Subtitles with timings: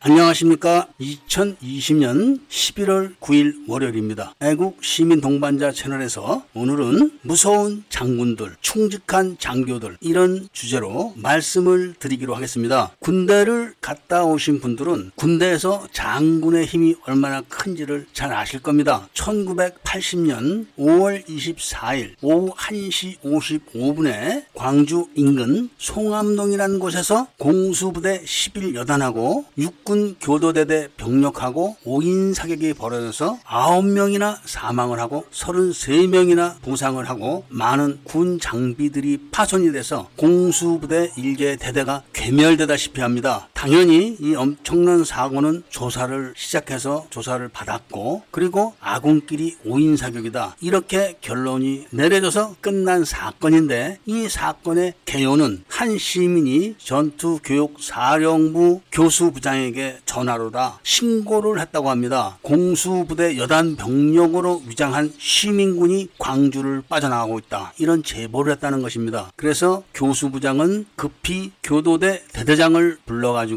[0.00, 0.86] 안녕하십니까.
[1.00, 4.32] 2020년 11월 9일 월요일입니다.
[4.40, 12.92] 애국 시민 동반자 채널에서 오늘은 무서운 장군들, 충직한 장교들 이런 주제로 말씀을 드리기로 하겠습니다.
[13.00, 19.08] 군대를 갔다 오신 분들은 군대에서 장군의 힘이 얼마나 큰지를 잘 아실 겁니다.
[19.14, 30.88] 1980년 5월 24일 오후 1시 55분에 광주 인근 송암동이라는 곳에서 공수부대 11여단하고 육 육군 교도대대
[30.98, 40.10] 병력하고 5인 사격이 벌어져서 9명이나 사망을 하고 33명이나 부상을 하고 많은 군 장비들이 파손이 돼서
[40.16, 43.47] 공수부대 일개 대대가 괴멸되다시피 합니다.
[43.58, 50.54] 당연히 이 엄청난 사고는 조사를 시작해서 조사를 받았고 그리고 아군끼리 5인 사격이다.
[50.60, 61.90] 이렇게 결론이 내려져서 끝난 사건인데 이 사건의 개요는 한 시민이 전투교육사령부 교수부장에게 전화로다 신고를 했다고
[61.90, 62.38] 합니다.
[62.42, 67.72] 공수부대 여단 병력으로 위장한 시민군이 광주를 빠져나가고 있다.
[67.78, 69.32] 이런 제보를 했다는 것입니다.
[69.34, 73.47] 그래서 교수부장은 급히 교도대 대대장을 불러가지고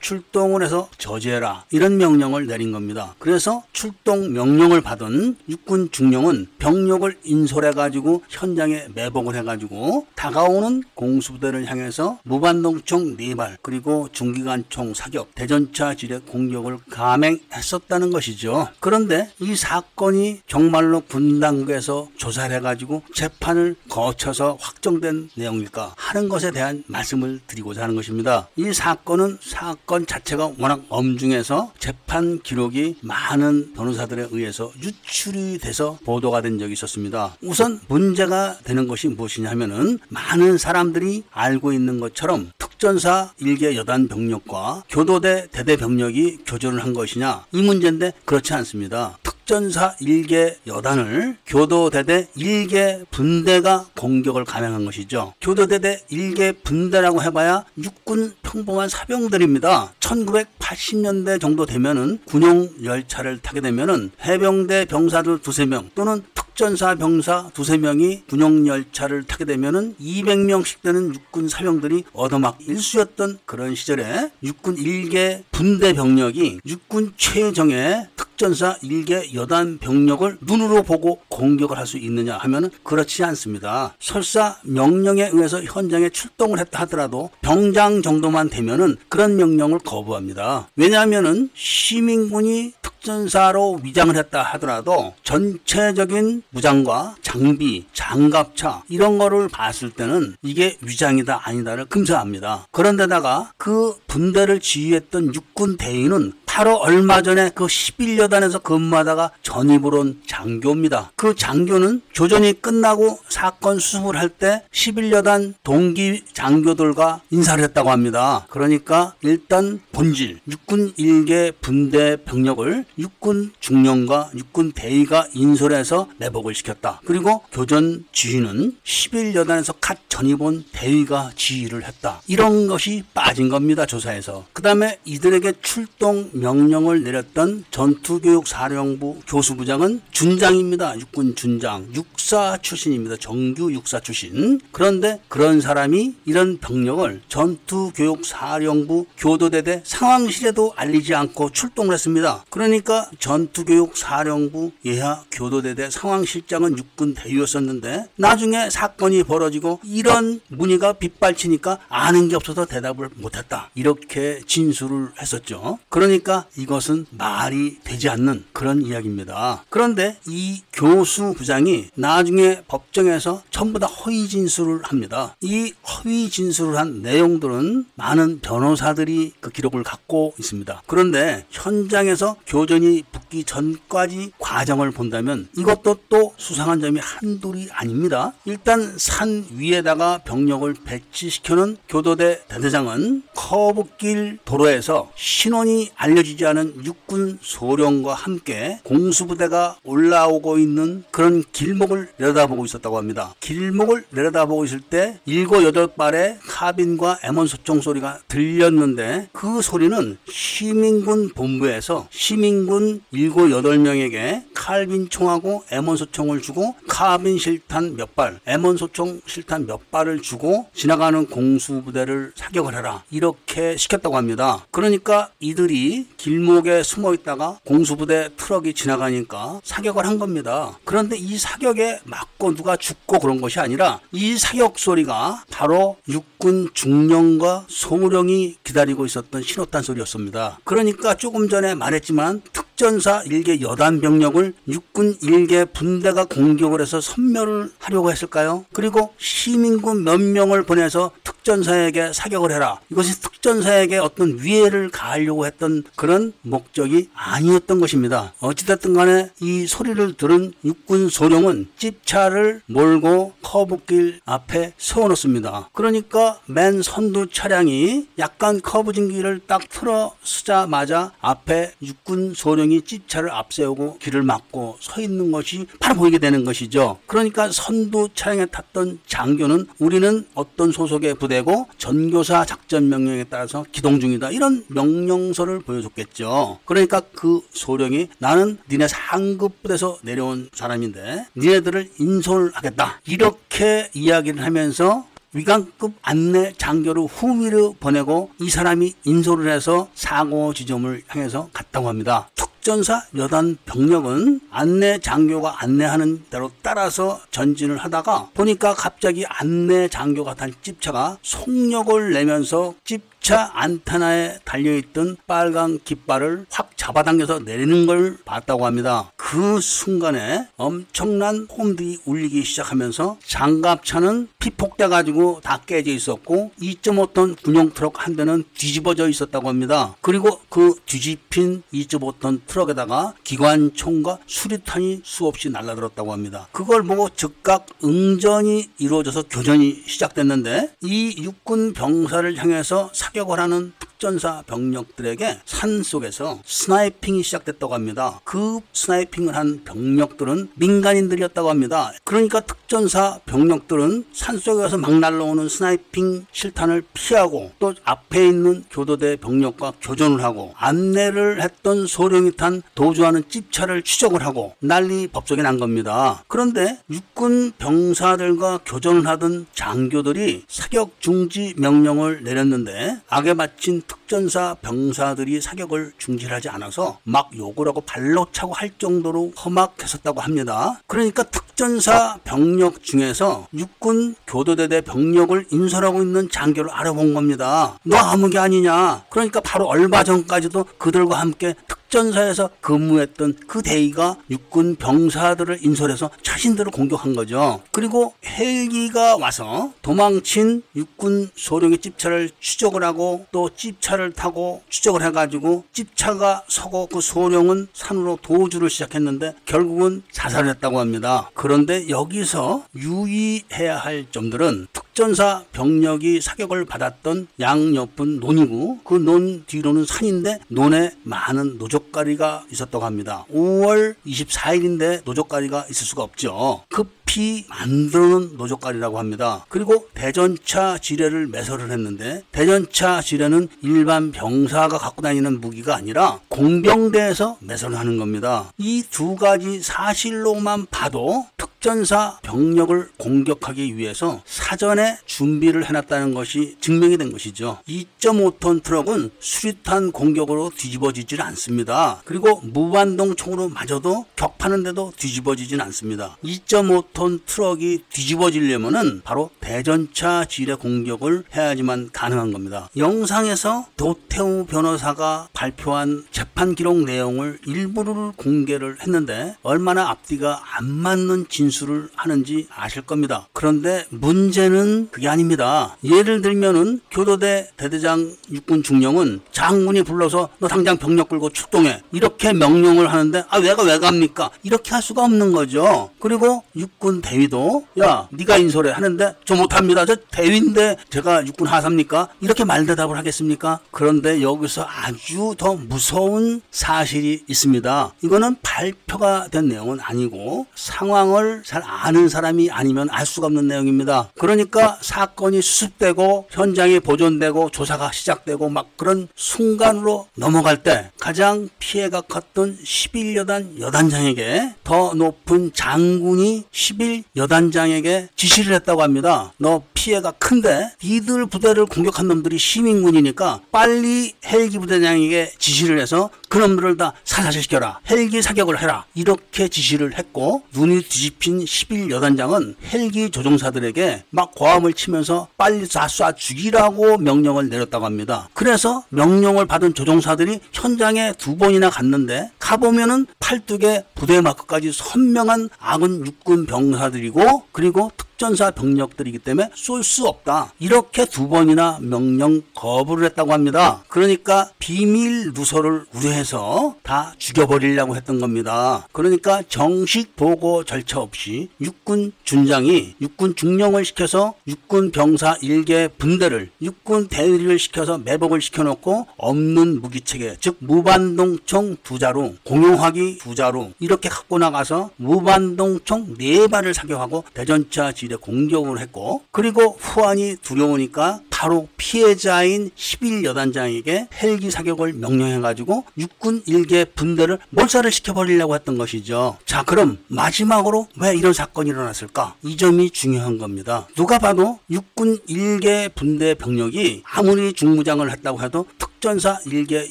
[0.00, 1.64] 출동을 해서 저지해라.
[1.70, 3.14] 이런 명령을 내린 겁니다.
[3.18, 11.66] 그래서 출동 명령을 받은 육군 중령은 병력을 인솔해 가지고 현장에 매복을 해 가지고 다가오는 공수부대를
[11.66, 18.68] 향해서 무반동총 4발 그리고 중기관총 사격 대전 전차 지뢰 공격을 감행했었다는 것이죠.
[18.80, 26.50] 그런데 이 사건이 정말로 군 당국에서 조사를 해 가지고 재판을 거쳐서 확정된 내용일까 하는 것에
[26.50, 28.48] 대한 말씀을 드리고자 하는 것입니다.
[28.56, 36.58] 이 사건은 사건 자체가 워낙 엄중해서 재판 기록이 많은 변호사들에 의해서 유출이 돼서 보도가 된
[36.58, 37.36] 적이 있었습니다.
[37.42, 44.84] 우선 문제가 되는 것이 무엇이냐 하면은 많은 사람들이 알고 있는 것처럼 특전사 일개 여단 병력과
[44.88, 49.18] 교도대 대대 병력이 교전을 한 것이냐 이 문제인데 그렇지 않습니다.
[49.46, 55.34] 특전사 일개 여단을 교도대대 일개 분대가 공격을 감행한 것이죠.
[55.40, 59.92] 교도대대 일개 분대라고 해봐야 육군 평범한 사병들입니다.
[60.00, 67.50] 1980년대 정도 되면은 군용 열차를 타게 되면은 해병대 병사들 두세 명 또는 특 전사 병사
[67.52, 74.78] 두세 명이 군용 열차를 타게 되면은 200명씩 되는 육군 사병들이 얻어막 일수였던 그런 시절에 육군
[74.78, 82.36] 일개 분대 병력이 육군 최정의 특전사 일개 여단 병력을 눈으로 보고 공격을 할 수 있느냐
[82.38, 83.94] 하면은 그렇지 않습니다.
[84.00, 90.68] 설사 명령에 의해서 현장에 출동을 했다 하더라도 병장 정도만 되면은 그런 명령을 거부합니다.
[90.74, 92.72] 왜냐하면은 시민군이
[93.06, 101.84] 특전사로 위장을 했다 하더라도 전체적인 무장과 장비, 장갑차 이런 거를 봤을 때는 이게 위장이다 아니다를
[101.84, 102.66] 금사합니다.
[102.72, 111.12] 그런데다가 그 분대를 지휘했던 육군 대위는 바로 얼마 전에 그 11여단에서 근무하다가 전입을 온 장교입니다.
[111.16, 118.46] 그 장교는 조전이 끝나고 사건 수습을 할 때 11여단 동기 장교들과 인사를 했다고 합니다.
[118.50, 127.00] 그러니까 일단 본질, 육군 일개 분대 병력을 육군 중령과 육군 대위가 인솔해서 내복을 시켰다.
[127.06, 132.20] 그리고 교전 지휘는 11여단에서 갓 전입 온 대위가 지휘를 했다.
[132.26, 133.86] 이런 것이 빠진 겁니다.
[133.86, 134.44] 조사에서.
[134.52, 140.98] 그 다음에 이들에게 출동 명령을 내렸던 전투교육사령부 교수부장은 준 장입니다.
[140.98, 141.86] 육군 준장.
[141.94, 143.16] 육사 출신입니다.
[143.16, 144.60] 정규 육사 출신.
[144.72, 152.44] 그런데 그런 사람이 이런 병력을 전투교육사령부 교도대대 상황실에도 알리지 않고 출동을 했습니다.
[152.50, 162.36] 그러니까 전투교육사령부 예하 교도대대 상황실장은 육군 대위였었는데 나중에 사건이 벌어지고 이런 문의가 빗발치니까 아는 게
[162.36, 163.70] 없어서 대답을 못했다.
[163.74, 165.78] 이렇게 진술을 했었죠.
[165.88, 169.64] 그러니까 이것은 말이 되지 않는 그런 이야기입니다.
[169.70, 175.34] 그런데 이 교수 부장이 나중에 법정에서 전부 다 허위 진술을 합니다.
[175.40, 180.82] 이 허위 진술을 한 내용들은 많은 변호사들이 그 기록을 갖고 있습니다.
[180.86, 188.32] 그런데 현장에서 교전이 붙기 전까지 과정을 본다면 이것도 또 수상한 점이 한둘이 아닙니다.
[188.44, 198.78] 일단 산 위에다가 병력을 배치시켜놓은 교도대 대대장은 커브길 도로에서 신원이 알려지지 않은 육군 소령과 함께
[198.84, 203.34] 공수부대가 올라 오고 있는 그런 길목을 내려다보고 있었다고 합니다.
[203.40, 211.30] 길목을 내려다보고 있을 때 일곱 여덟 발의 카빈과 M1 소총 소리가 들렸는데 그 소리는 시민군
[211.30, 218.40] 본부에서 시민군 일곱 여덟 명에게 M1에 칼빈 총하고 M1 소총을 주고 카빈 실탄 몇 발,
[218.48, 223.04] M1 소총 실탄 몇 발을 주고 지나가는 공수부대를 사격을 해라.
[223.12, 224.66] 이렇게 시켰다고 합니다.
[224.72, 230.76] 그러니까 이들이 길목에 숨어 있다가 공수부대 트럭이 지나가니까 사격을 한 겁니다.
[230.84, 237.66] 그런데 이 사격에 맞고 누가 죽고 그런 것이 아니라 이 사격 소리가 바로 육군 중령과
[237.68, 240.58] 소령이 기다리고 있었던 신호탄 소리였습니다.
[240.64, 247.72] 그러니까 조금 전에 말했지만 특 전사 일개 여단 병력을 육군 일개 분대가 공격을 해서 섬멸을
[247.78, 248.66] 하려고 했을까요?
[248.72, 252.80] 그리고 시민군 몇 명을 보내서 특 전사에게 사격을 해라.
[252.90, 258.32] 이것이 특전사에게 어떤 위해를 가하려고 했던 그런 목적이 아니었던 것입니다.
[258.40, 265.70] 어찌됐든 간에 이 소리를 들은 육군 소령은 집차를 몰고 커브길 앞에 세워놓습니다.
[265.72, 273.98] 그러니까 맨 선두 차량이 약간 커브진 길을 딱 틀어 쓰자마자 앞에 육군 소령이 집차를 앞세우고
[273.98, 276.98] 길을 막고 서 있는 것이 바로 보이게 되는 것이죠.
[277.06, 284.00] 그러니까 선두 차량에 탔던 장교는 우리는 어떤 소속의 부대 고 전교사 작전 명령에 따라서 기동
[284.00, 284.30] 중이다.
[284.30, 286.60] 이런 명령서를 보여줬겠죠.
[286.64, 293.00] 그러니까 그 소령이 나는 니네 상급 부대에서 내려온 사람인데 니네들을 인솔 하겠다.
[293.06, 301.50] 이렇게 이야기를 하면서 위관급 안내 장교를 후미를 보내고 이 사람이 인솔을 해서 사고 지점을 향해서
[301.52, 302.30] 갔다고 합니다.
[302.66, 310.52] 특전사 여단 병력은 안내 장교가 안내하는 대로 따라서 전진을 하다가 보니까 갑자기 안내 장교가 탄
[310.62, 319.10] 집차가 속력을 내면서 집기 차 안테나에 달려있던 빨간 깃발을 확 잡아당겨서 내리는 걸 봤다고 합니다.
[319.16, 328.06] 그 순간에 엄청난 홈들이 울리기 시작하면서 장갑차는 피폭돼 가지고 다 깨져 있었고 2.5톤 군용 트럭
[328.06, 329.96] 한 대는 뒤집어져 있었다고 합니다.
[330.02, 336.46] 그리고 그 뒤집힌 2.5톤 트럭에다가 기관총과 수류탄이 수없이 날라들었다고 합니다.
[336.52, 344.42] 그걸 보고 즉각 응전이 이루어져서 교전이 시작됐는데 이 육군 병사를 향해서 사 사격을 하는 특전사
[344.46, 348.20] 병력들에게 산 속에서 sniping이 시작됐다고 합니다.
[348.24, 351.92] 그 sniping을 한 병력들은 민간인들이었다고 합니다.
[352.04, 359.72] 그러니까 특전사 병력들은 산 속에서 막 날라오는 sniping 실탄을 피하고 또 앞에 있는 교도대 병력과
[359.80, 366.22] 교전을 하고 안내를 했던 소령이 탄 도주하는 집차를 추적을 하고 난리 법석이 난 겁니다.
[366.28, 373.56] 그런데 육군 병사들과 교전을 하던 장교들이 사격 중지 명령을 내렸는데 악에 맞
[374.05, 380.80] 힌 특전사 병사들이 사격을 중지하지 않아서 막 욕을 하고 발로 차고 할 정도로 험악했었다고 합니다.
[380.86, 387.80] 그러니까 특전사 병력 중에서 육군 교도대대 병력을 인솔하고 있는 장교를 알아본 겁니다.
[387.82, 389.06] 너 아무 게 아니냐.
[389.10, 397.14] 그러니까 바로 얼마 전까지도 그들과 함께 특전사에서 근무했던 그 대위가 육군 병사들을 인솔해서 자신들을 공격한
[397.14, 397.60] 거죠.
[397.72, 405.64] 그리고 헬기가 와서 도망친 육군 소령의 집차를 추적을 하고 또 집차 를 타고 추적을 해가지고
[405.72, 411.30] 집차가 서고 그 소령은 산으로 도주를 시작했는데 결국은 자살을 했다고 합니다.
[411.34, 419.44] 그런데 여기서 유의해야 할 점들은 특 전사 병력이 사격을 받았던 양 옆은 논이고 그 논
[419.46, 423.26] 뒤로는 산인데 논에 많은 노적가리가 있었다고 합니다.
[423.30, 426.62] 5월 24일인데 노적가리가 있을 수가 없죠.
[426.70, 429.44] 급히 만드는 노적가리라고 합니다.
[429.50, 437.78] 그리고 대전차 지뢰를 매설을 했는데 대전차 지뢰는 일반 병사가 갖고 다니는 무기가 아니라 공병대에서 매설을
[437.78, 438.50] 하는 겁니다.
[438.58, 446.96] 이 두 가지 사실로만 봐도 특 전사 병력을 공격하기 위해서 사전에 준비를 해놨다는 것이 증명이
[446.98, 447.58] 된 것이죠.
[447.68, 452.02] 2.5톤 트럭은 수류탄 공격으로 뒤집어지질 않습니다.
[452.04, 456.16] 그리고 무반동 총으로 맞아도 격파는데도 뒤집어지진 않습니다.
[456.22, 462.68] 2.5톤 트럭이 뒤집어지려면은 바로 대전차 지뢰 공격을 해야지만 가능한 겁니다.
[462.76, 471.45] 영상에서 도태우 변호사가 발표한 재판 기록 내용을 일부를 공개를 했는데 얼마나 앞뒤가 안 맞는 진술
[471.50, 473.28] 진술을 하는지 아실 겁니다.
[473.32, 475.76] 그런데 문제는 그게 아닙니다.
[475.84, 482.92] 예를 들면은 교도대 대대장 육군 중령은 장군이 불러서 너 당장 병력 끌고 출동해 이렇게 명령을
[482.92, 484.30] 하는데 아 내가 왜 갑니까?
[484.42, 485.90] 이렇게 할 수가 없는 거죠.
[486.00, 489.84] 그리고 육군 대위도 야 네가 인솔해 하는데 저 못합니다.
[489.84, 492.08] 저 대위인데 제가 육군 하사입니까?
[492.20, 493.60] 이렇게 말대답을 하겠습니까?
[493.70, 497.92] 그런데 여기서 아주 더 무서운 사실이 있습니다.
[498.02, 504.10] 이거는 발표가 된 내용은 아니고 상황을 잘 아는 사람이 아니면 알 수가 없는 내용입니다.
[504.18, 512.58] 그러니까 사건이 수습되고 현장이 보존되고 조사가 시작되고 막 그런 순간으로 넘어갈 때 가장 피해가 컸던
[512.62, 519.32] 11여단 여단장에게 더 높은 장군이 11여단장에게 지시를 했다고 합니다.
[519.38, 526.92] 너 피해가 큰데 니들 부대를 공격한 놈들이 시민군이니까 빨리 헬기 부대장에게 지시를 해서 그놈들을 다
[527.04, 527.78] 사살시켜라.
[527.88, 528.84] 헬기 사격을 해라.
[528.94, 536.98] 이렇게 지시를 했고 눈이 뒤집힌 11 여단장은 헬기 조종사들에게 막 고함을 치면서 빨리 다쏴 죽이라고
[536.98, 538.28] 명령을 내렸다고 합니다.
[538.34, 546.46] 그래서 명령을 받은 조종사들이 현장에 두 번이나 갔는데 가보면은 팔뚝에 부대 마크까지 선명한 아군 육군
[546.46, 549.50] 병사들이고 그리고 특전사 병력들이기 때문에
[549.82, 550.52] 쏠수 없다.
[550.58, 553.82] 이렇게 두 번이나 명령 거부를 했다고 합니다.
[553.88, 558.86] 그러니까 비밀 누설을 우려해서 다 죽여버리려고 했던 겁니다.
[558.92, 567.08] 그러니까 정식 보고 절차 없이 육군 준장이 육군 중령을 시켜서 육군 병사 일개 분대를 육군
[567.08, 574.38] 대리를 시켜서 매복을 시켜놓고 없는 무기체계 즉 무반동총 두 자루 공용화기 두 자루 이렇게 갖고
[574.38, 582.70] 나가서 무반동총 네 발을 사격하고 대전차 지 질에 공격을 했고 그리고 후안이 두려우니까 바로 피해자인
[582.70, 589.36] 11여단장에게 헬기 사격을 명령해가지고 육군 일개 분대를 몰살을 시켜버리려고 했던 것이죠.
[589.44, 592.36] 자 그럼 마지막으로 왜 이런 사건이 일어났을까?
[592.42, 593.86] 이 점이 중요한 겁니다.
[593.94, 599.90] 누가 봐도 육군 일개 분대 병력이 아무리 중무장을 했다고 해도 특전사 일개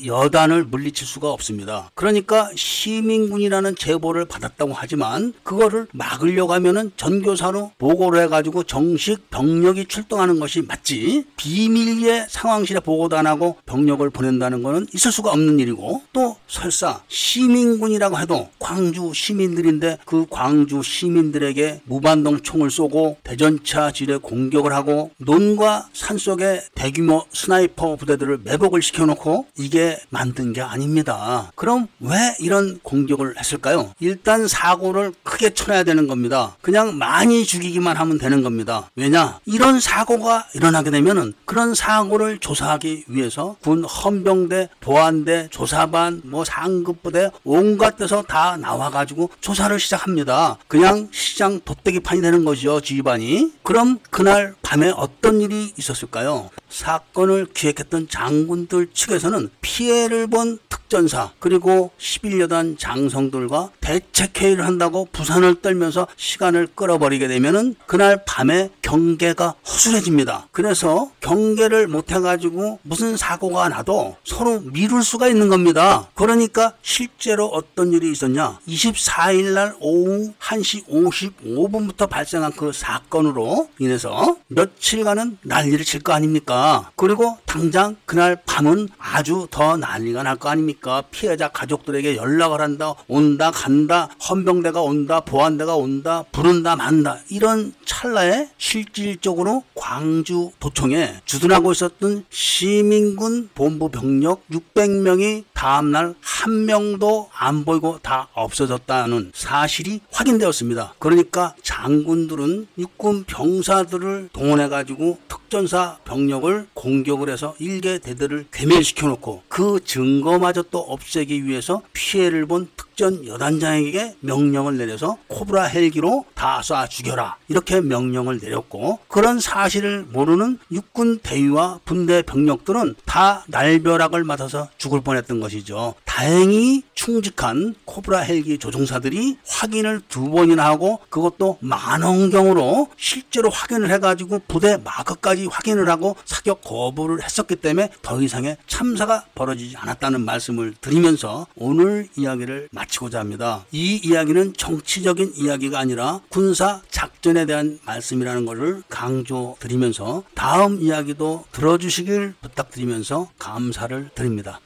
[0.04, 1.92] 여단을 물리칠 수가 없습니다.
[1.94, 10.64] 그러니까 시민군이라는 제보를 받았다고 하지만 그거를 막으려고 하면은 전교사로 보고를 해가지고 정식 병력이 출동하는 것이
[10.64, 17.02] 맞지 비밀리에 상황실에 보고도 안 하고 병력을 보낸다는 것은 있을 수가 없는 일이고 또 설사
[17.08, 25.90] 시민군이라고 해도 광주 시민들인데 그 광주 시민들에게 무반동 총을 쏘고 대전차 지뢰 공격을 하고 논과
[25.94, 31.52] 산속에 대규모 sniper 부대들을 매복을 시켜놓고 이게 만든 게 아닙니다.
[31.56, 33.94] 그럼 왜 이런 공격을 했을까요?
[34.00, 36.56] 일단 사고를 크게 쳐내야 되는 겁니다.
[36.62, 38.90] 그냥 많이 죽이기만 하면 되는 겁니다.
[38.96, 39.40] 왜냐?
[39.46, 47.32] 이런 사고가 일어나게 되면 은 그런 사고를 조사하기 위해서 군 헌병대, 보안대, 조사반, 뭐 상급부대
[47.44, 50.58] 온갖 데서 다 나와가지고 조사를 시작합니다.
[50.68, 53.54] 그냥 시장 돗대기판이 되는 거죠, 지휘반이.
[53.64, 56.50] 그럼 그날 밤에 어떤 일이 있었을까요?
[56.70, 66.68] 사건을 기획했던 장군들 측에서는 피해를 본 특전사 그리고 11여단 장성들과 대책회의를 한다고 부산을 떨면서 시간을
[66.76, 70.48] 끌어버리게 되면은 그날 밤에 경계가 허술해집니다.
[70.52, 76.08] 그래서 경계를 못해가지고 무슨 사고가 나도 서로 미룰 수가 있는 겁니다.
[76.14, 78.60] 그러니까 실제로 어떤 일이 있었냐?
[78.68, 86.92] 24일 날 오후 1시 55분부터 발생한 그 사건으로 인해서 며칠간은 난리를 칠 거 아닙니까?
[86.96, 90.75] 그리고 당장 그날 밤은 아주 더 난리가 날 거 아닙니까?
[91.12, 97.20] 피해자 가족들에게 연락을 한다, 온다, 간다, 헌병대가 온다, 보안대가 온다, 부른다, 만다.
[97.30, 107.66] 이런 찰나에 실질적으로 광주 도청에 주둔하고 있었던 시민군 본부 병력 600명이 다음날 한 명도 안
[107.66, 110.96] 보이고 다 없어졌다는 사실이 확인되었습니다.
[111.00, 120.64] 그러니까 장군들은 육군 병사들을 동원해가지고 특전사 병력을 공격을 해서 일개 대대를 괴멸시켜 놓고 그 증거마저
[120.72, 127.82] 또 없애기 위해서 피해를 본 특전 여단장에게 명령을 내려서 코브라 헬기로 다 쏴 죽여라 이렇게
[127.82, 135.96] 명령을 내렸고 그런 사실을 모르는 육군 대위와 분대 병력들은 다 날벼락을 맞아서 죽을 뻔했던 것이죠.
[136.06, 144.78] 다행히 충직한 코브라 헬기 조종사들이 확인을 두 번이나 하고 그것도 만원경으로 실제로 확인을 해가지고 부대
[144.78, 150.22] 마크까지 확인을 하고 사격 거부를 했었기 때문에 더 이상의 참사가 벌어지지 않았다는
[150.56, 153.66] 말씀을 드리면서 오늘 이야기를 마치고자 합니다.
[153.72, 162.36] 이 이야기는 정치적인 이야기가 아니라 군사 작전에 대한 말씀이라는 것을 강조 드리면서 다음 이야기도 들어주시길
[162.42, 164.60] 부탁드리면서 감사를 드립니다.